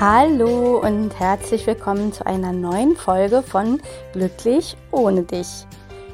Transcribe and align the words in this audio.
Hallo 0.00 0.78
und 0.78 1.18
herzlich 1.18 1.66
willkommen 1.66 2.12
zu 2.12 2.24
einer 2.24 2.52
neuen 2.52 2.94
Folge 2.94 3.42
von 3.42 3.82
Glücklich 4.12 4.76
ohne 4.92 5.24
dich. 5.24 5.66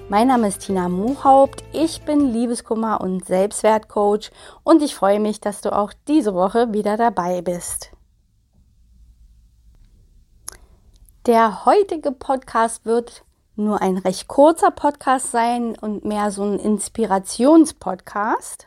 Mein 0.08 0.28
Name 0.28 0.48
ist 0.48 0.60
Tina 0.60 0.88
Muhaupt, 0.88 1.62
ich 1.74 2.00
bin 2.00 2.32
Liebeskummer 2.32 3.02
und 3.02 3.26
Selbstwertcoach 3.26 4.30
und 4.62 4.80
ich 4.80 4.94
freue 4.94 5.20
mich, 5.20 5.42
dass 5.42 5.60
du 5.60 5.70
auch 5.70 5.92
diese 6.08 6.32
Woche 6.32 6.72
wieder 6.72 6.96
dabei 6.96 7.42
bist. 7.42 7.90
Der 11.26 11.66
heutige 11.66 12.10
Podcast 12.10 12.86
wird 12.86 13.22
nur 13.54 13.82
ein 13.82 13.98
recht 13.98 14.28
kurzer 14.28 14.70
Podcast 14.70 15.30
sein 15.30 15.76
und 15.78 16.06
mehr 16.06 16.30
so 16.30 16.42
ein 16.42 16.58
Inspirationspodcast. 16.58 18.64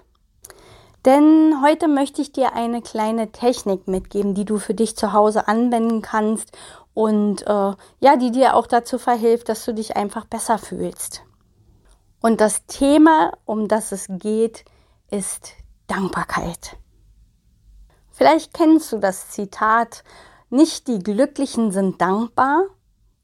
Denn 1.07 1.61
heute 1.63 1.87
möchte 1.87 2.21
ich 2.21 2.33
dir 2.33 2.51
eine 2.51 2.81
kleine 2.81 3.31
Technik 3.31 3.87
mitgeben, 3.87 4.33
die 4.33 4.43
du 4.43 4.57
für 4.57 4.73
dich 4.73 4.97
zu 4.97 5.13
Hause 5.13 5.47
anwenden 5.47 6.01
kannst 6.01 6.51
und 6.93 7.47
äh, 7.47 7.73
ja, 8.01 8.17
die 8.19 8.31
dir 8.31 8.55
auch 8.55 8.67
dazu 8.67 8.97
verhilft, 8.97 9.47
dass 9.47 9.63
du 9.63 9.73
dich 9.73 9.95
einfach 9.95 10.25
besser 10.25 10.57
fühlst. 10.57 11.23
Und 12.21 12.41
das 12.41 12.65
Thema, 12.65 13.31
um 13.45 13.69
das 13.69 13.93
es 13.93 14.07
geht, 14.09 14.65
ist 15.09 15.53
Dankbarkeit. 15.87 16.75
Vielleicht 18.11 18.53
kennst 18.53 18.91
du 18.91 18.97
das 18.97 19.29
Zitat, 19.29 20.03
nicht 20.49 20.89
die 20.89 20.99
Glücklichen 20.99 21.71
sind 21.71 22.01
dankbar, 22.01 22.63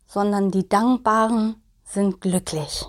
sondern 0.08 0.52
die 0.52 0.70
Dankbaren 0.70 1.62
sind 1.84 2.22
glücklich. 2.22 2.86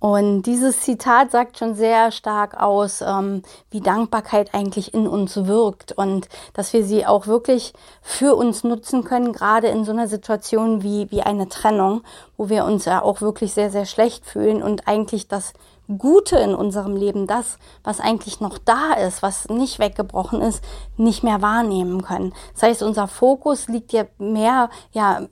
Und 0.00 0.42
dieses 0.44 0.80
Zitat 0.80 1.30
sagt 1.30 1.58
schon 1.58 1.74
sehr 1.74 2.10
stark 2.10 2.60
aus, 2.60 3.02
ähm, 3.02 3.42
wie 3.70 3.80
Dankbarkeit 3.80 4.54
eigentlich 4.54 4.94
in 4.94 5.06
uns 5.06 5.36
wirkt 5.46 5.92
und 5.92 6.26
dass 6.54 6.72
wir 6.72 6.84
sie 6.84 7.06
auch 7.06 7.26
wirklich 7.26 7.74
für 8.00 8.34
uns 8.34 8.64
nutzen 8.64 9.04
können, 9.04 9.34
gerade 9.34 9.68
in 9.68 9.84
so 9.84 9.92
einer 9.92 10.08
Situation 10.08 10.82
wie, 10.82 11.10
wie 11.10 11.20
eine 11.20 11.50
Trennung, 11.50 12.00
wo 12.38 12.48
wir 12.48 12.64
uns 12.64 12.86
ja 12.86 13.02
auch 13.02 13.20
wirklich 13.20 13.52
sehr, 13.52 13.70
sehr 13.70 13.84
schlecht 13.84 14.24
fühlen 14.24 14.62
und 14.62 14.88
eigentlich 14.88 15.28
das 15.28 15.52
Gute 15.98 16.38
in 16.38 16.54
unserem 16.54 16.96
Leben, 16.96 17.26
das, 17.26 17.58
was 17.84 18.00
eigentlich 18.00 18.40
noch 18.40 18.58
da 18.58 18.94
ist, 18.94 19.22
was 19.22 19.48
nicht 19.48 19.78
weggebrochen 19.78 20.40
ist, 20.40 20.62
nicht 20.96 21.22
mehr 21.22 21.42
wahrnehmen 21.42 22.02
können. 22.02 22.32
Das 22.54 22.62
heißt, 22.62 22.82
unser 22.82 23.06
Fokus 23.06 23.68
liegt 23.68 23.92
ja 23.92 24.04
mehr, 24.18 24.70
ja, 24.92 25.26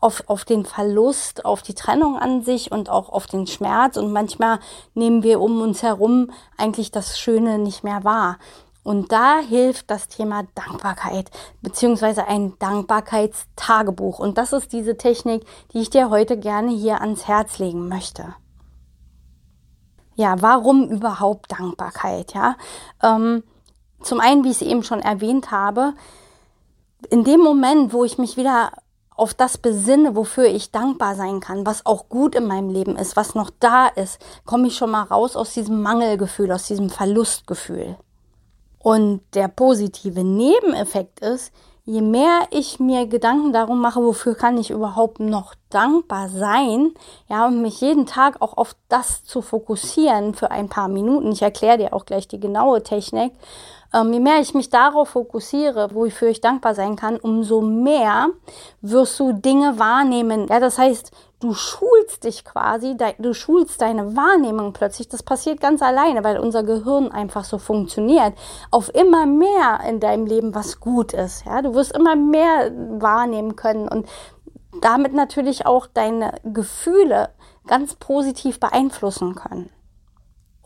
auf, 0.00 0.24
auf 0.26 0.44
den 0.44 0.64
Verlust, 0.64 1.44
auf 1.44 1.62
die 1.62 1.74
Trennung 1.74 2.18
an 2.18 2.42
sich 2.42 2.72
und 2.72 2.88
auch 2.88 3.10
auf 3.10 3.26
den 3.26 3.46
Schmerz. 3.46 3.96
Und 3.96 4.12
manchmal 4.12 4.58
nehmen 4.94 5.22
wir 5.22 5.40
um 5.40 5.60
uns 5.60 5.82
herum 5.82 6.30
eigentlich 6.56 6.90
das 6.90 7.18
Schöne 7.18 7.58
nicht 7.58 7.84
mehr 7.84 8.02
wahr. 8.04 8.38
Und 8.82 9.12
da 9.12 9.40
hilft 9.40 9.90
das 9.90 10.08
Thema 10.08 10.44
Dankbarkeit 10.54 11.30
beziehungsweise 11.60 12.26
ein 12.26 12.58
Dankbarkeitstagebuch. 12.58 14.18
Und 14.18 14.38
das 14.38 14.54
ist 14.54 14.72
diese 14.72 14.96
Technik, 14.96 15.44
die 15.72 15.80
ich 15.80 15.90
dir 15.90 16.08
heute 16.08 16.38
gerne 16.38 16.72
hier 16.72 17.02
ans 17.02 17.28
Herz 17.28 17.58
legen 17.58 17.88
möchte. 17.88 18.34
Ja, 20.14 20.40
warum 20.40 20.88
überhaupt 20.88 21.52
Dankbarkeit? 21.52 22.32
Ja, 22.32 22.56
ähm, 23.02 23.42
zum 24.02 24.20
einen, 24.20 24.44
wie 24.44 24.50
ich 24.50 24.60
es 24.60 24.66
eben 24.66 24.82
schon 24.82 25.00
erwähnt 25.00 25.50
habe, 25.50 25.92
in 27.10 27.24
dem 27.24 27.40
Moment, 27.40 27.92
wo 27.92 28.04
ich 28.04 28.18
mich 28.18 28.36
wieder 28.36 28.72
auf 29.20 29.34
das 29.34 29.58
besinne, 29.58 30.16
wofür 30.16 30.46
ich 30.46 30.70
dankbar 30.70 31.14
sein 31.14 31.40
kann, 31.40 31.66
was 31.66 31.84
auch 31.84 32.08
gut 32.08 32.34
in 32.34 32.46
meinem 32.46 32.70
Leben 32.70 32.96
ist, 32.96 33.16
was 33.16 33.34
noch 33.34 33.50
da 33.60 33.86
ist, 33.86 34.18
komme 34.46 34.68
ich 34.68 34.76
schon 34.76 34.90
mal 34.90 35.02
raus 35.02 35.36
aus 35.36 35.52
diesem 35.52 35.82
Mangelgefühl, 35.82 36.50
aus 36.50 36.66
diesem 36.66 36.88
Verlustgefühl. 36.88 37.96
Und 38.78 39.20
der 39.34 39.48
positive 39.48 40.24
Nebeneffekt 40.24 41.20
ist, 41.20 41.52
je 41.84 42.00
mehr 42.00 42.46
ich 42.50 42.80
mir 42.80 43.06
Gedanken 43.06 43.52
darum 43.52 43.80
mache, 43.80 44.02
wofür 44.02 44.34
kann 44.34 44.56
ich 44.56 44.70
überhaupt 44.70 45.20
noch 45.20 45.54
dankbar 45.68 46.28
sein, 46.30 46.94
ja, 47.28 47.46
und 47.46 47.60
mich 47.60 47.80
jeden 47.80 48.06
Tag 48.06 48.40
auch 48.40 48.56
auf 48.56 48.74
das 48.88 49.24
zu 49.24 49.42
fokussieren 49.42 50.34
für 50.34 50.50
ein 50.50 50.68
paar 50.68 50.88
Minuten. 50.88 51.32
Ich 51.32 51.42
erkläre 51.42 51.76
dir 51.78 51.92
auch 51.92 52.06
gleich 52.06 52.26
die 52.26 52.40
genaue 52.40 52.82
Technik. 52.82 53.32
Ähm, 53.92 54.12
je 54.12 54.20
mehr 54.20 54.40
ich 54.40 54.54
mich 54.54 54.70
darauf 54.70 55.10
fokussiere, 55.10 55.94
wofür 55.94 56.28
ich 56.28 56.40
dankbar 56.40 56.74
sein 56.74 56.96
kann, 56.96 57.16
umso 57.16 57.60
mehr 57.60 58.28
wirst 58.80 59.18
du 59.18 59.32
Dinge 59.32 59.78
wahrnehmen. 59.78 60.46
Ja, 60.48 60.60
das 60.60 60.78
heißt, 60.78 61.10
du 61.40 61.54
schulst 61.54 62.24
dich 62.24 62.44
quasi, 62.44 62.96
du 63.18 63.34
schulst 63.34 63.80
deine 63.80 64.16
Wahrnehmung 64.16 64.72
plötzlich. 64.72 65.08
Das 65.08 65.22
passiert 65.22 65.60
ganz 65.60 65.82
alleine, 65.82 66.22
weil 66.22 66.38
unser 66.38 66.62
Gehirn 66.62 67.10
einfach 67.10 67.44
so 67.44 67.58
funktioniert. 67.58 68.34
Auf 68.70 68.94
immer 68.94 69.26
mehr 69.26 69.80
in 69.88 69.98
deinem 69.98 70.26
Leben, 70.26 70.54
was 70.54 70.80
gut 70.80 71.12
ist. 71.12 71.44
Ja, 71.46 71.62
du 71.62 71.74
wirst 71.74 71.92
immer 71.92 72.14
mehr 72.14 72.70
wahrnehmen 73.00 73.56
können 73.56 73.88
und 73.88 74.06
damit 74.80 75.14
natürlich 75.14 75.66
auch 75.66 75.86
deine 75.86 76.34
Gefühle 76.44 77.30
ganz 77.66 77.96
positiv 77.96 78.60
beeinflussen 78.60 79.34
können. 79.34 79.70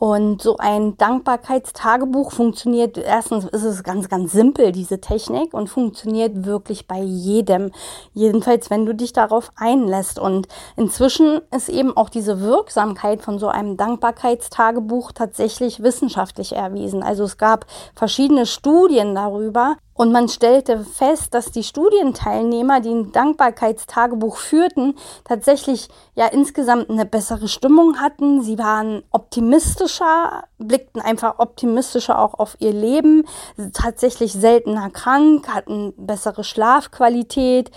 Und 0.05 0.43
so 0.43 0.59
ein 0.59 0.99
Dankbarkeitstagebuch 0.99 2.31
funktioniert, 2.31 2.99
erstens 2.99 3.47
ist 3.47 3.65
es 3.65 3.83
ganz, 3.83 4.11
ganz 4.11 4.33
simpel, 4.33 4.71
diese 4.71 5.01
Technik, 5.01 5.55
und 5.55 5.69
funktioniert 5.69 6.45
wirklich 6.45 6.87
bei 6.87 7.01
jedem. 7.01 7.71
Jedenfalls, 8.13 8.69
wenn 8.69 8.85
du 8.85 8.95
dich 8.95 9.15
darauf 9.15 9.51
einlässt. 9.57 10.19
Und 10.19 10.47
inzwischen 10.77 11.41
ist 11.57 11.71
eben 11.71 11.97
auch 11.97 12.11
diese 12.11 12.43
Wirksamkeit 12.43 13.23
von 13.23 13.39
so 13.39 13.49
einem 13.49 13.79
Dankbarkeitstagebuch 13.79 15.13
tatsächlich 15.13 15.83
wissenschaftlich 15.83 16.55
erwiesen. 16.55 17.03
Also 17.03 17.25
es 17.25 17.39
gab 17.39 17.65
verschiedene 17.95 18.45
Studien 18.45 19.15
darüber, 19.15 19.77
und 19.97 20.11
man 20.11 20.29
stellte 20.29 20.81
fest, 20.81 21.35
dass 21.35 21.53
die 21.53 21.63
Studienteilnehmer, 21.63 22.81
die 22.81 22.91
ein 22.91 23.13
Dankbarkeitstagebuch 23.13 24.39
führten, 24.39 24.97
tatsächlich 25.23 25.89
ja 26.17 26.27
insgesamt 26.27 26.91
eine 26.91 27.07
bessere 27.07 27.47
Stimmung 27.47 28.01
hatten. 28.01 28.43
Sie 28.43 28.59
waren 28.59 29.05
optimistischer, 29.35 30.45
blickten 30.59 31.01
einfach 31.01 31.39
optimistischer 31.39 32.21
auch 32.21 32.35
auf 32.35 32.57
ihr 32.61 32.73
Leben, 32.73 33.27
tatsächlich 33.73 34.33
seltener 34.33 34.91
krank, 34.91 35.49
hatten 35.49 35.93
bessere 35.97 36.45
Schlafqualität, 36.45 37.73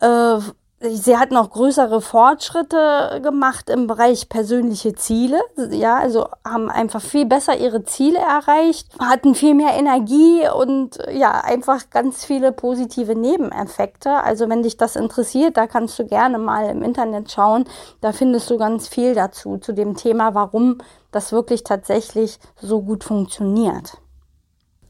äh, 0.00 0.38
Sie 0.80 1.16
hatten 1.16 1.36
auch 1.36 1.50
größere 1.50 2.00
Fortschritte 2.00 3.20
gemacht 3.20 3.68
im 3.68 3.88
Bereich 3.88 4.28
persönliche 4.28 4.94
Ziele. 4.94 5.40
Ja, 5.70 5.96
also 5.96 6.28
haben 6.44 6.70
einfach 6.70 7.02
viel 7.02 7.26
besser 7.26 7.58
ihre 7.58 7.82
Ziele 7.82 8.20
erreicht, 8.20 8.88
hatten 9.00 9.34
viel 9.34 9.54
mehr 9.54 9.74
Energie 9.76 10.42
und 10.56 10.98
ja, 11.12 11.32
einfach 11.32 11.90
ganz 11.90 12.24
viele 12.24 12.52
positive 12.52 13.16
Nebeneffekte. 13.16 14.22
Also 14.22 14.48
wenn 14.48 14.62
dich 14.62 14.76
das 14.76 14.94
interessiert, 14.94 15.56
da 15.56 15.66
kannst 15.66 15.98
du 15.98 16.06
gerne 16.06 16.38
mal 16.38 16.70
im 16.70 16.84
Internet 16.84 17.32
schauen. 17.32 17.64
Da 18.00 18.12
findest 18.12 18.48
du 18.48 18.56
ganz 18.56 18.86
viel 18.86 19.16
dazu, 19.16 19.58
zu 19.58 19.72
dem 19.72 19.96
Thema, 19.96 20.34
warum 20.34 20.78
das 21.10 21.32
wirklich 21.32 21.64
tatsächlich 21.64 22.38
so 22.60 22.82
gut 22.82 23.04
funktioniert. 23.04 23.98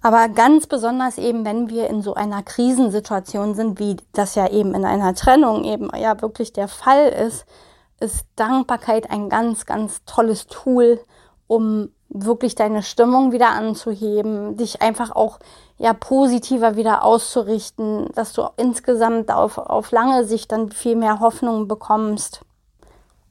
Aber 0.00 0.28
ganz 0.28 0.66
besonders 0.66 1.18
eben, 1.18 1.44
wenn 1.44 1.68
wir 1.68 1.88
in 1.88 2.02
so 2.02 2.14
einer 2.14 2.42
Krisensituation 2.42 3.54
sind, 3.54 3.78
wie 3.80 3.96
das 4.12 4.36
ja 4.36 4.48
eben 4.48 4.74
in 4.74 4.84
einer 4.84 5.14
Trennung 5.14 5.64
eben 5.64 5.90
ja 5.96 6.20
wirklich 6.22 6.52
der 6.52 6.68
Fall 6.68 7.08
ist, 7.08 7.46
ist 8.00 8.26
Dankbarkeit 8.36 9.10
ein 9.10 9.28
ganz, 9.28 9.66
ganz 9.66 10.04
tolles 10.04 10.46
Tool, 10.46 11.00
um 11.48 11.90
wirklich 12.08 12.54
deine 12.54 12.82
Stimmung 12.82 13.32
wieder 13.32 13.50
anzuheben, 13.50 14.56
dich 14.56 14.80
einfach 14.80 15.10
auch 15.14 15.40
ja 15.78 15.92
positiver 15.94 16.76
wieder 16.76 17.04
auszurichten, 17.04 18.08
dass 18.14 18.32
du 18.32 18.48
insgesamt 18.56 19.30
auf, 19.30 19.58
auf 19.58 19.90
lange 19.90 20.24
Sicht 20.24 20.52
dann 20.52 20.70
viel 20.70 20.96
mehr 20.96 21.20
Hoffnung 21.20 21.68
bekommst 21.68 22.42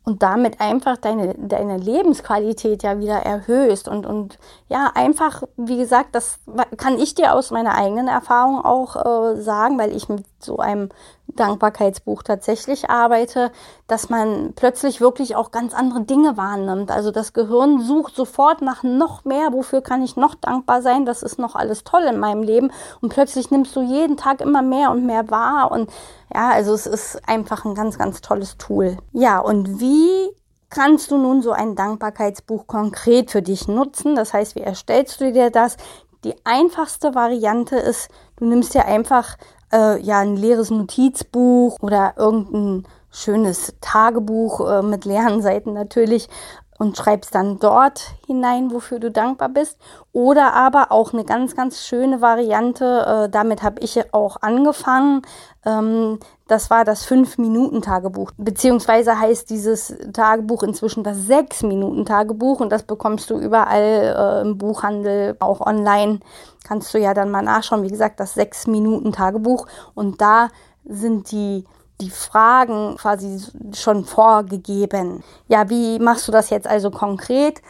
und 0.07 0.23
damit 0.23 0.61
einfach 0.61 0.95
deine, 0.95 1.35
deine 1.37 1.75
Lebensqualität 1.75 2.81
ja 2.81 2.97
wieder 2.97 3.17
erhöhst 3.17 3.89
und, 3.89 4.05
und 4.05 4.39
ja, 4.69 4.89
einfach, 4.95 5.43
wie 5.57 5.75
gesagt, 5.75 6.15
das 6.15 6.39
kann 6.77 6.97
ich 6.97 7.13
dir 7.13 7.33
aus 7.33 7.51
meiner 7.51 7.75
eigenen 7.75 8.07
Erfahrung 8.07 8.63
auch 8.63 8.95
äh, 8.95 9.41
sagen, 9.41 9.77
weil 9.77 9.93
ich 9.93 10.07
mit 10.07 10.23
so 10.39 10.59
einem 10.59 10.87
Dankbarkeitsbuch 11.27 12.23
tatsächlich 12.23 12.89
arbeite, 12.89 13.51
dass 13.87 14.09
man 14.09 14.53
plötzlich 14.55 15.01
wirklich 15.01 15.35
auch 15.35 15.51
ganz 15.51 15.73
andere 15.73 16.01
Dinge 16.01 16.37
wahrnimmt. 16.37 16.91
Also 16.91 17.11
das 17.11 17.33
Gehirn 17.33 17.81
sucht 17.81 18.15
sofort 18.15 18.61
nach 18.61 18.83
noch 18.83 19.25
mehr, 19.25 19.53
wofür 19.53 19.81
kann 19.81 20.03
ich 20.03 20.15
noch 20.15 20.35
dankbar 20.35 20.81
sein, 20.81 21.05
das 21.05 21.23
ist 21.23 21.37
noch 21.37 21.55
alles 21.55 21.83
toll 21.83 22.03
in 22.03 22.19
meinem 22.19 22.43
Leben 22.43 22.71
und 23.01 23.09
plötzlich 23.09 23.51
nimmst 23.51 23.75
du 23.75 23.81
jeden 23.81 24.17
Tag 24.17 24.41
immer 24.41 24.61
mehr 24.61 24.91
und 24.91 25.05
mehr 25.05 25.29
wahr 25.29 25.71
und 25.71 25.91
ja, 26.33 26.49
also 26.49 26.73
es 26.73 26.87
ist 26.87 27.27
einfach 27.27 27.65
ein 27.65 27.75
ganz, 27.75 27.97
ganz 27.97 28.21
tolles 28.21 28.57
Tool. 28.57 28.97
Ja, 29.13 29.39
und 29.39 29.79
wie 29.79 30.29
kannst 30.69 31.11
du 31.11 31.17
nun 31.17 31.41
so 31.41 31.51
ein 31.51 31.75
Dankbarkeitsbuch 31.75 32.67
konkret 32.67 33.31
für 33.31 33.41
dich 33.41 33.67
nutzen? 33.67 34.15
Das 34.15 34.33
heißt, 34.33 34.55
wie 34.55 34.61
erstellst 34.61 35.21
du 35.21 35.31
dir 35.31 35.49
das? 35.49 35.77
Die 36.23 36.35
einfachste 36.45 37.15
Variante 37.15 37.77
ist, 37.77 38.09
du 38.37 38.45
nimmst 38.45 38.73
dir 38.73 38.85
einfach 38.85 39.37
äh, 39.73 39.99
ja 40.01 40.19
ein 40.19 40.35
leeres 40.35 40.69
Notizbuch 40.69 41.77
oder 41.81 42.13
irgendein 42.17 42.87
schönes 43.11 43.73
Tagebuch 43.81 44.69
äh, 44.69 44.81
mit 44.81 45.05
leeren 45.05 45.41
Seiten 45.41 45.73
natürlich 45.73 46.29
und 46.77 46.97
schreibst 46.97 47.33
dann 47.33 47.59
dort 47.59 48.13
hinein, 48.25 48.71
wofür 48.71 48.99
du 48.99 49.11
dankbar 49.11 49.49
bist. 49.49 49.77
Oder 50.11 50.53
aber 50.53 50.91
auch 50.91 51.13
eine 51.13 51.25
ganz, 51.25 51.55
ganz 51.55 51.81
schöne 51.85 52.21
Variante, 52.21 53.25
äh, 53.25 53.29
damit 53.29 53.63
habe 53.63 53.81
ich 53.81 54.13
auch 54.13 54.37
angefangen. 54.41 55.21
Ähm, 55.65 56.19
das 56.47 56.69
war 56.69 56.85
das 56.85 57.05
5-Minuten-Tagebuch. 57.07 58.31
Beziehungsweise 58.37 59.19
heißt 59.19 59.49
dieses 59.49 59.93
Tagebuch 60.13 60.63
inzwischen 60.63 61.03
das 61.03 61.27
6-Minuten-Tagebuch 61.27 62.59
und 62.59 62.71
das 62.71 62.83
bekommst 62.83 63.29
du 63.29 63.37
überall 63.37 64.15
äh, 64.17 64.47
im 64.47 64.57
Buchhandel, 64.57 65.35
auch 65.39 65.61
online. 65.61 66.19
Kannst 66.63 66.93
du 66.93 66.99
ja 66.99 67.13
dann 67.13 67.31
mal 67.31 67.41
nachschauen. 67.41 67.83
Wie 67.83 67.89
gesagt, 67.89 68.19
das 68.19 68.37
6-Minuten-Tagebuch. 68.37 69.67
Und 69.93 70.21
da 70.21 70.49
sind 70.85 71.31
die 71.31 71.65
die 71.99 72.09
Fragen 72.09 72.95
quasi 72.97 73.41
schon 73.73 74.05
vorgegeben. 74.05 75.23
Ja, 75.47 75.69
wie 75.69 75.99
machst 75.99 76.27
du 76.27 76.31
das 76.31 76.49
jetzt 76.49 76.67
also 76.67 76.91
konkret? 76.91 77.61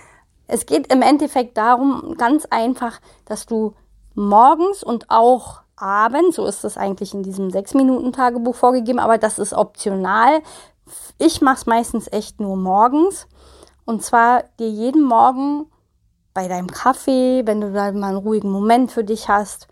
Es 0.48 0.66
geht 0.66 0.92
im 0.92 1.02
Endeffekt 1.02 1.58
darum, 1.58 2.16
ganz 2.18 2.46
einfach, 2.46 3.00
dass 3.26 3.46
du 3.46 3.74
morgens 4.16 4.84
und 4.84 5.10
auch 5.10 5.62
abends, 5.76 6.36
so 6.38 6.46
ist 6.46 6.64
es 6.64 6.78
eigentlich 6.78 7.14
in 7.14 7.24
diesem 7.24 7.50
6-Minuten-Tagebuch 7.50 8.56
vorgegeben, 8.56 9.00
aber 9.00 9.18
das 9.18 9.40
ist 9.40 9.54
optional. 9.54 10.42
Ich 11.18 11.42
mache 11.42 11.58
es 11.58 11.66
meistens 11.66 12.12
echt 12.12 12.40
nur 12.40 12.58
morgens. 12.58 13.28
Und 13.86 14.04
zwar 14.04 14.44
dir 14.60 14.70
jeden 14.70 15.04
Morgen 15.04 15.68
bei 16.34 16.48
deinem 16.48 16.68
Kaffee, 16.68 17.44
wenn 17.46 17.62
du 17.62 17.72
da 17.72 17.92
mal 17.92 18.10
einen 18.10 18.18
ruhigen 18.18 18.50
Moment 18.50 18.92
für 18.92 19.04
dich 19.04 19.30
hast, 19.30 19.68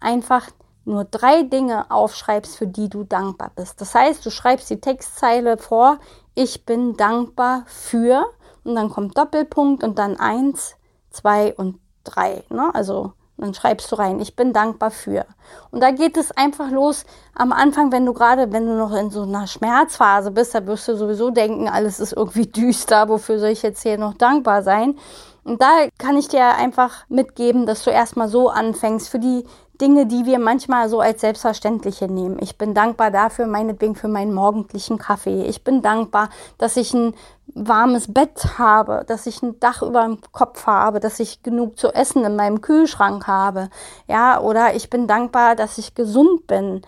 einfach 0.00 0.48
nur 0.84 1.04
drei 1.04 1.42
Dinge 1.42 1.90
aufschreibst, 1.90 2.56
für 2.56 2.66
die 2.66 2.88
du 2.88 3.04
dankbar 3.04 3.50
bist. 3.54 3.80
Das 3.80 3.94
heißt, 3.94 4.24
du 4.24 4.30
schreibst 4.30 4.70
die 4.70 4.80
Textzeile 4.80 5.58
vor, 5.58 5.98
ich 6.34 6.64
bin 6.64 6.96
dankbar 6.96 7.64
für, 7.66 8.26
und 8.64 8.74
dann 8.74 8.90
kommt 8.90 9.18
Doppelpunkt 9.18 9.82
und 9.82 9.98
dann 9.98 10.18
eins, 10.18 10.76
zwei 11.10 11.54
und 11.54 11.78
drei. 12.04 12.44
Ne? 12.48 12.70
Also 12.74 13.12
dann 13.36 13.54
schreibst 13.54 13.90
du 13.90 13.96
rein, 13.96 14.20
ich 14.20 14.36
bin 14.36 14.52
dankbar 14.52 14.90
für. 14.90 15.26
Und 15.70 15.82
da 15.82 15.90
geht 15.90 16.16
es 16.16 16.30
einfach 16.32 16.70
los 16.70 17.04
am 17.34 17.52
Anfang, 17.52 17.90
wenn 17.90 18.06
du 18.06 18.12
gerade, 18.12 18.52
wenn 18.52 18.66
du 18.66 18.74
noch 18.76 18.92
in 18.92 19.10
so 19.10 19.22
einer 19.22 19.46
Schmerzphase 19.46 20.30
bist, 20.30 20.54
da 20.54 20.64
wirst 20.66 20.86
du 20.86 20.96
sowieso 20.96 21.30
denken, 21.30 21.68
alles 21.68 21.98
ist 21.98 22.12
irgendwie 22.12 22.46
düster, 22.46 23.08
wofür 23.08 23.38
soll 23.38 23.50
ich 23.50 23.62
jetzt 23.62 23.82
hier 23.82 23.98
noch 23.98 24.14
dankbar 24.14 24.62
sein? 24.62 24.96
Und 25.44 25.60
da 25.60 25.88
kann 25.98 26.16
ich 26.16 26.28
dir 26.28 26.54
einfach 26.54 27.04
mitgeben, 27.08 27.66
dass 27.66 27.82
du 27.82 27.90
erstmal 27.90 28.28
so 28.28 28.48
anfängst 28.48 29.08
für 29.08 29.18
die 29.18 29.44
Dinge, 29.82 30.06
die 30.06 30.24
wir 30.26 30.38
manchmal 30.38 30.88
so 30.88 31.00
als 31.00 31.20
selbstverständliche 31.22 32.06
nehmen. 32.06 32.38
Ich 32.40 32.56
bin 32.56 32.72
dankbar 32.72 33.10
dafür, 33.10 33.48
meinetwegen 33.48 33.96
für 33.96 34.06
meinen 34.06 34.32
morgendlichen 34.32 34.96
Kaffee. 34.96 35.42
Ich 35.42 35.64
bin 35.64 35.82
dankbar, 35.82 36.30
dass 36.56 36.76
ich 36.76 36.94
ein 36.94 37.14
warmes 37.46 38.14
Bett 38.14 38.58
habe, 38.58 39.04
dass 39.08 39.26
ich 39.26 39.42
ein 39.42 39.58
Dach 39.58 39.82
über 39.82 40.04
dem 40.04 40.18
Kopf 40.30 40.66
habe, 40.66 41.00
dass 41.00 41.18
ich 41.18 41.42
genug 41.42 41.78
zu 41.80 41.88
essen 41.88 42.24
in 42.24 42.36
meinem 42.36 42.60
Kühlschrank 42.60 43.26
habe. 43.26 43.70
Ja, 44.06 44.40
oder 44.40 44.76
ich 44.76 44.88
bin 44.88 45.08
dankbar, 45.08 45.56
dass 45.56 45.78
ich 45.78 45.96
gesund 45.96 46.46
bin. 46.46 46.82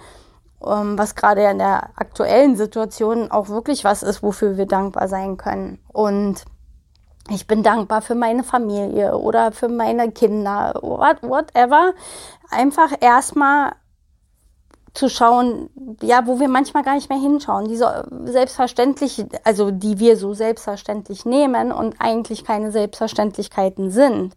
Ähm, 0.64 0.96
was 0.96 1.16
gerade 1.16 1.42
in 1.50 1.58
der 1.58 1.90
aktuellen 1.96 2.56
Situation 2.56 3.30
auch 3.30 3.48
wirklich 3.48 3.84
was 3.84 4.04
ist, 4.04 4.22
wofür 4.22 4.56
wir 4.56 4.66
dankbar 4.66 5.08
sein 5.08 5.36
können. 5.36 5.78
Und 5.92 6.44
ich 7.30 7.46
bin 7.46 7.62
dankbar 7.62 8.02
für 8.02 8.14
meine 8.14 8.44
Familie 8.44 9.16
oder 9.16 9.52
für 9.52 9.68
meine 9.68 10.12
Kinder, 10.12 10.74
whatever. 10.82 11.94
Einfach 12.50 12.92
erstmal 13.00 13.72
zu 14.92 15.08
schauen, 15.08 15.70
ja, 16.02 16.26
wo 16.26 16.38
wir 16.38 16.48
manchmal 16.48 16.84
gar 16.84 16.94
nicht 16.94 17.08
mehr 17.08 17.18
hinschauen, 17.18 17.66
die 17.66 17.76
so 17.76 17.86
selbstverständlich, 18.26 19.24
also 19.42 19.70
die 19.72 19.98
wir 19.98 20.16
so 20.16 20.34
selbstverständlich 20.34 21.24
nehmen 21.24 21.72
und 21.72 21.96
eigentlich 21.98 22.44
keine 22.44 22.70
Selbstverständlichkeiten 22.70 23.90
sind. 23.90 24.36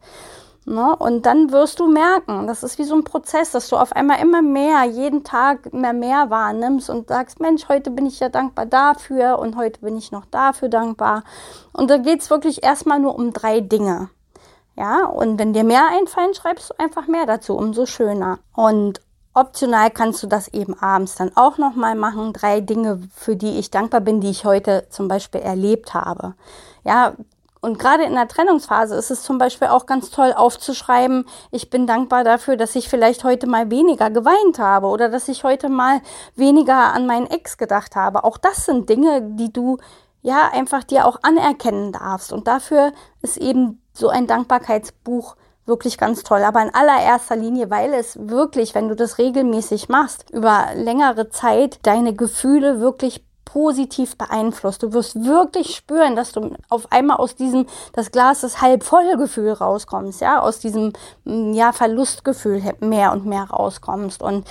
Ne? 0.69 0.93
Und 0.97 1.25
dann 1.25 1.53
wirst 1.53 1.79
du 1.79 1.87
merken, 1.87 2.45
das 2.45 2.61
ist 2.61 2.77
wie 2.77 2.83
so 2.83 2.93
ein 2.93 3.05
Prozess, 3.05 3.51
dass 3.51 3.69
du 3.69 3.77
auf 3.77 3.93
einmal 3.93 4.19
immer 4.19 4.41
mehr, 4.41 4.83
jeden 4.83 5.23
Tag 5.23 5.71
mehr 5.71 5.93
mehr 5.93 6.29
wahrnimmst 6.29 6.89
und 6.89 7.07
sagst, 7.07 7.39
Mensch, 7.39 7.69
heute 7.69 7.89
bin 7.89 8.05
ich 8.05 8.19
ja 8.19 8.27
dankbar 8.27 8.65
dafür 8.65 9.39
und 9.39 9.55
heute 9.55 9.79
bin 9.79 9.95
ich 9.95 10.11
noch 10.11 10.25
dafür 10.25 10.67
dankbar. 10.67 11.23
Und 11.71 11.89
da 11.89 11.97
geht's 11.97 12.29
wirklich 12.29 12.63
erstmal 12.63 12.99
nur 12.99 13.15
um 13.15 13.31
drei 13.31 13.61
Dinge. 13.61 14.09
Ja, 14.75 15.05
und 15.05 15.39
wenn 15.39 15.53
dir 15.53 15.63
mehr 15.63 15.87
einfallen, 15.97 16.33
schreibst 16.33 16.71
du 16.71 16.73
einfach 16.77 17.07
mehr 17.07 17.25
dazu, 17.25 17.55
umso 17.55 17.85
schöner. 17.85 18.39
Und 18.53 18.99
optional 19.33 19.89
kannst 19.89 20.21
du 20.21 20.27
das 20.27 20.49
eben 20.49 20.77
abends 20.77 21.15
dann 21.15 21.31
auch 21.35 21.57
nochmal 21.57 21.95
machen. 21.95 22.33
Drei 22.33 22.59
Dinge, 22.59 23.01
für 23.15 23.37
die 23.37 23.57
ich 23.57 23.71
dankbar 23.71 24.01
bin, 24.01 24.19
die 24.19 24.31
ich 24.31 24.43
heute 24.43 24.87
zum 24.89 25.07
Beispiel 25.07 25.39
erlebt 25.39 25.93
habe. 25.93 26.33
Ja, 26.83 27.13
und 27.67 27.77
gerade 27.77 28.05
in 28.05 28.15
der 28.15 28.29
Trennungsphase 28.29 28.95
ist 28.95 29.11
es 29.11 29.23
zum 29.23 29.37
Beispiel 29.37 29.67
auch 29.67 29.85
ganz 29.85 30.09
toll 30.09 30.31
aufzuschreiben, 30.33 31.25
ich 31.51 31.69
bin 31.69 31.85
dankbar 31.85 32.23
dafür, 32.23 32.55
dass 32.55 32.75
ich 32.75 32.87
vielleicht 32.87 33.25
heute 33.25 33.45
mal 33.45 33.69
weniger 33.69 34.09
geweint 34.09 34.57
habe 34.57 34.87
oder 34.87 35.09
dass 35.09 35.27
ich 35.27 35.43
heute 35.43 35.67
mal 35.67 35.99
weniger 36.35 36.93
an 36.93 37.05
meinen 37.05 37.27
Ex 37.27 37.57
gedacht 37.57 37.97
habe. 37.97 38.23
Auch 38.23 38.37
das 38.37 38.65
sind 38.65 38.87
Dinge, 38.87 39.21
die 39.21 39.51
du 39.51 39.79
ja 40.21 40.49
einfach 40.53 40.85
dir 40.85 41.05
auch 41.05 41.19
anerkennen 41.23 41.91
darfst. 41.91 42.31
Und 42.31 42.47
dafür 42.47 42.93
ist 43.21 43.35
eben 43.35 43.81
so 43.91 44.07
ein 44.07 44.27
Dankbarkeitsbuch 44.27 45.35
wirklich 45.65 45.97
ganz 45.97 46.23
toll. 46.23 46.43
Aber 46.43 46.61
in 46.61 46.73
allererster 46.73 47.35
Linie, 47.35 47.69
weil 47.69 47.93
es 47.93 48.17
wirklich, 48.29 48.75
wenn 48.75 48.87
du 48.87 48.95
das 48.95 49.17
regelmäßig 49.17 49.89
machst, 49.89 50.29
über 50.29 50.67
längere 50.73 51.29
Zeit 51.29 51.79
deine 51.83 52.13
Gefühle 52.13 52.79
wirklich 52.79 53.26
positiv 53.47 54.17
beeinflusst. 54.17 54.83
Du 54.83 54.91
wirst 54.91 55.23
wirklich 55.23 55.73
spüren, 55.73 56.17
dass 56.17 56.33
du 56.33 56.51
auf 56.67 56.91
einmal 56.91 57.17
aus 57.17 57.35
diesem, 57.35 57.65
das 57.93 58.11
Glas 58.11 58.43
ist 58.43 58.61
halb 58.61 58.83
voll 58.83 59.15
Gefühl 59.15 59.53
rauskommst, 59.53 60.19
ja, 60.19 60.41
aus 60.41 60.59
diesem, 60.59 60.91
mm, 61.23 61.53
ja, 61.53 61.71
Verlustgefühl 61.71 62.61
mehr 62.81 63.13
und 63.13 63.25
mehr 63.25 63.43
rauskommst 63.43 64.21
und 64.21 64.45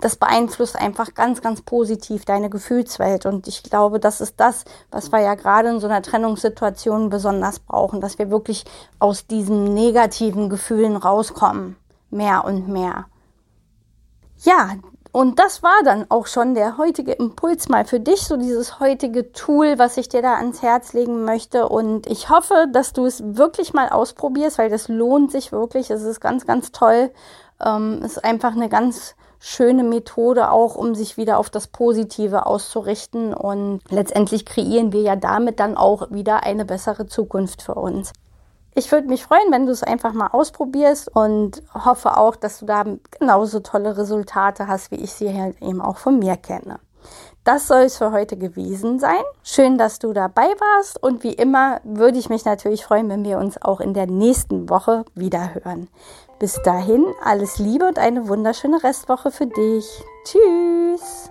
das 0.00 0.16
beeinflusst 0.16 0.76
einfach 0.76 1.14
ganz, 1.14 1.40
ganz 1.40 1.62
positiv 1.62 2.24
deine 2.24 2.50
Gefühlswelt. 2.50 3.26
Und 3.26 3.48
ich 3.48 3.62
glaube, 3.62 3.98
das 3.98 4.20
ist 4.20 4.34
das, 4.36 4.64
was 4.90 5.10
wir 5.10 5.20
ja 5.20 5.34
gerade 5.34 5.70
in 5.70 5.80
so 5.80 5.86
einer 5.86 6.02
Trennungssituation 6.02 7.08
besonders 7.08 7.58
brauchen, 7.58 8.00
dass 8.00 8.18
wir 8.18 8.30
wirklich 8.30 8.64
aus 8.98 9.26
diesen 9.26 9.74
negativen 9.74 10.48
Gefühlen 10.48 10.96
rauskommen. 10.96 11.76
Mehr 12.10 12.44
und 12.44 12.68
mehr. 12.68 13.06
Ja, 14.42 14.76
und 15.18 15.40
das 15.40 15.64
war 15.64 15.82
dann 15.84 16.06
auch 16.10 16.28
schon 16.28 16.54
der 16.54 16.78
heutige 16.78 17.10
Impuls 17.10 17.68
mal 17.68 17.84
für 17.84 17.98
dich, 17.98 18.20
so 18.20 18.36
dieses 18.36 18.78
heutige 18.78 19.32
Tool, 19.32 19.76
was 19.76 19.96
ich 19.96 20.08
dir 20.08 20.22
da 20.22 20.34
ans 20.36 20.62
Herz 20.62 20.92
legen 20.92 21.24
möchte. 21.24 21.68
Und 21.68 22.06
ich 22.06 22.30
hoffe, 22.30 22.68
dass 22.72 22.92
du 22.92 23.04
es 23.04 23.20
wirklich 23.36 23.74
mal 23.74 23.88
ausprobierst, 23.88 24.58
weil 24.58 24.70
das 24.70 24.86
lohnt 24.86 25.32
sich 25.32 25.50
wirklich. 25.50 25.90
Es 25.90 26.04
ist 26.04 26.20
ganz, 26.20 26.46
ganz 26.46 26.70
toll. 26.70 27.10
Ähm, 27.60 27.98
es 28.04 28.12
ist 28.12 28.24
einfach 28.24 28.52
eine 28.52 28.68
ganz 28.68 29.16
schöne 29.40 29.82
Methode 29.82 30.52
auch, 30.52 30.76
um 30.76 30.94
sich 30.94 31.16
wieder 31.16 31.38
auf 31.38 31.50
das 31.50 31.66
Positive 31.66 32.46
auszurichten. 32.46 33.34
Und 33.34 33.80
letztendlich 33.90 34.46
kreieren 34.46 34.92
wir 34.92 35.00
ja 35.00 35.16
damit 35.16 35.58
dann 35.58 35.76
auch 35.76 36.12
wieder 36.12 36.44
eine 36.44 36.64
bessere 36.64 37.08
Zukunft 37.08 37.62
für 37.62 37.74
uns. 37.74 38.12
Ich 38.74 38.92
würde 38.92 39.08
mich 39.08 39.24
freuen, 39.24 39.50
wenn 39.50 39.66
du 39.66 39.72
es 39.72 39.82
einfach 39.82 40.12
mal 40.12 40.28
ausprobierst 40.28 41.14
und 41.14 41.62
hoffe 41.74 42.16
auch, 42.16 42.36
dass 42.36 42.60
du 42.60 42.66
da 42.66 42.84
genauso 43.18 43.60
tolle 43.60 43.96
Resultate 43.96 44.68
hast, 44.68 44.90
wie 44.90 44.96
ich 44.96 45.12
sie 45.12 45.26
eben 45.60 45.80
auch 45.80 45.98
von 45.98 46.18
mir 46.18 46.36
kenne. 46.36 46.78
Das 47.44 47.66
soll 47.66 47.82
es 47.82 47.96
für 47.96 48.12
heute 48.12 48.36
gewesen 48.36 48.98
sein. 48.98 49.22
Schön, 49.42 49.78
dass 49.78 49.98
du 49.98 50.12
dabei 50.12 50.48
warst 50.48 51.02
und 51.02 51.22
wie 51.22 51.32
immer 51.32 51.80
würde 51.82 52.18
ich 52.18 52.28
mich 52.28 52.44
natürlich 52.44 52.84
freuen, 52.84 53.08
wenn 53.08 53.24
wir 53.24 53.38
uns 53.38 53.60
auch 53.62 53.80
in 53.80 53.94
der 53.94 54.06
nächsten 54.06 54.68
Woche 54.68 55.04
wieder 55.14 55.54
hören. 55.54 55.88
Bis 56.38 56.60
dahin 56.62 57.06
alles 57.24 57.58
Liebe 57.58 57.86
und 57.86 57.98
eine 57.98 58.28
wunderschöne 58.28 58.82
Restwoche 58.82 59.30
für 59.30 59.46
dich. 59.46 60.04
Tschüss. 60.24 61.30